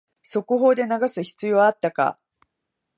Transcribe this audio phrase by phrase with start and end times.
[0.23, 2.17] 速報で流す必要あったか